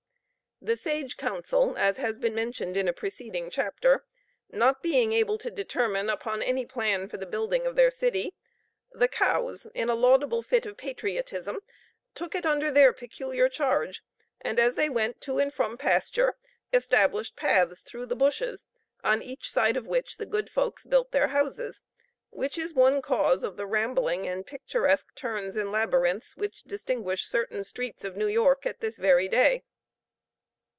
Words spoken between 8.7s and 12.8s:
the cows, in a laudable fit of patriotism, took it under